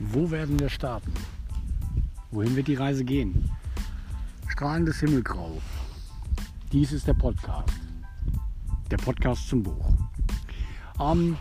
[0.00, 1.12] Wo werden wir starten?
[2.30, 3.50] Wohin wird die Reise gehen?
[4.46, 5.60] Strahlendes Himmelgrau.
[6.70, 7.74] Dies ist der Podcast.
[8.92, 9.92] Der Podcast zum Buch.
[11.00, 11.36] Ähm,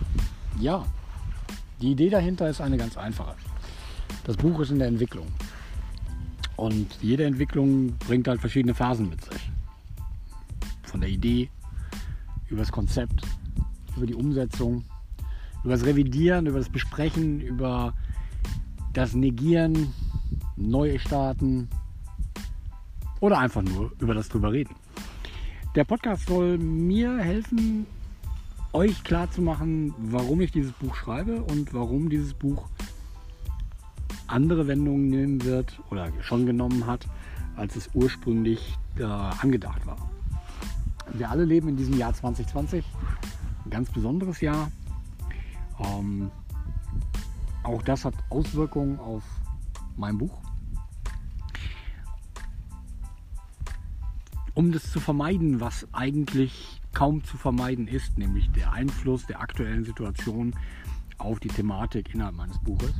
[0.59, 0.83] ja,
[1.81, 3.35] die Idee dahinter ist eine ganz einfache.
[4.23, 5.27] Das Buch ist in der Entwicklung.
[6.55, 9.51] Und jede Entwicklung bringt halt verschiedene Phasen mit sich.
[10.81, 11.51] Von der Idee
[12.49, 13.21] über das Konzept,
[13.95, 14.83] über die Umsetzung,
[15.63, 17.93] über das Revidieren, über das Besprechen, über
[18.97, 19.93] das Negieren,
[20.55, 21.69] neue starten
[23.19, 24.73] oder einfach nur über das drüber reden.
[25.75, 27.85] Der Podcast soll mir helfen,
[28.73, 32.69] euch klarzumachen, warum ich dieses Buch schreibe und warum dieses Buch
[34.25, 37.07] andere Wendungen nehmen wird oder schon genommen hat,
[37.55, 40.09] als es ursprünglich äh, angedacht war.
[41.13, 42.83] Wir alle leben in diesem Jahr 2020,
[43.63, 44.71] ein ganz besonderes Jahr.
[45.79, 46.31] Ähm,
[47.67, 49.23] auch das hat Auswirkungen auf
[49.97, 50.41] mein Buch.
[54.53, 59.83] Um das zu vermeiden, was eigentlich kaum zu vermeiden ist, nämlich der Einfluss der aktuellen
[59.83, 60.55] Situation
[61.17, 62.93] auf die Thematik innerhalb meines Buches,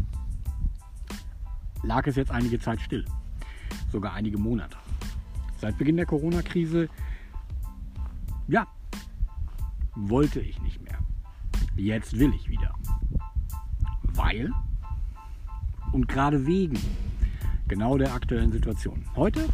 [1.82, 3.06] lag es jetzt einige Zeit still,
[3.92, 4.78] sogar einige Monate.
[5.60, 6.90] Seit Beginn der Corona-Krise,
[8.48, 8.68] ja,
[9.96, 11.00] wollte ich nicht mehr.
[11.76, 12.76] Jetzt will ich wieder.
[14.18, 14.52] Weil
[15.92, 16.80] und gerade wegen
[17.68, 19.06] genau der aktuellen Situation.
[19.16, 19.48] Heute,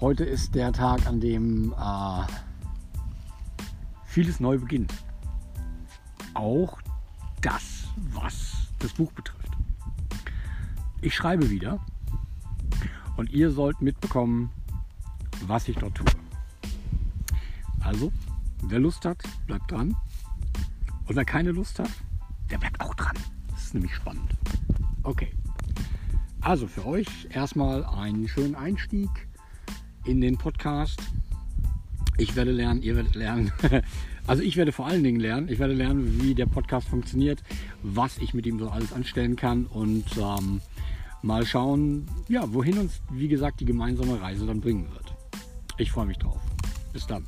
[0.00, 2.22] heute ist der Tag, an dem äh,
[4.04, 4.94] vieles neu beginnt.
[6.34, 6.78] Auch
[7.40, 9.50] das, was das Buch betrifft.
[11.00, 11.84] Ich schreibe wieder
[13.16, 14.50] und ihr sollt mitbekommen,
[15.46, 16.06] was ich dort tue.
[17.80, 18.12] Also,
[18.62, 19.96] wer Lust hat, bleibt dran.
[21.06, 21.90] Und wer keine Lust hat,
[22.50, 22.94] der bleibt auch
[23.68, 24.30] ist nämlich spannend.
[25.02, 25.28] Okay.
[26.40, 29.10] Also für euch erstmal einen schönen Einstieg
[30.06, 31.02] in den Podcast.
[32.16, 33.52] Ich werde lernen, ihr werdet lernen.
[34.26, 35.48] Also ich werde vor allen Dingen lernen.
[35.48, 37.42] Ich werde lernen, wie der Podcast funktioniert,
[37.82, 40.60] was ich mit ihm so alles anstellen kann und ähm,
[41.22, 45.14] mal schauen, ja, wohin uns, wie gesagt, die gemeinsame Reise dann bringen wird.
[45.78, 46.42] Ich freue mich drauf.
[46.92, 47.24] Bis dann.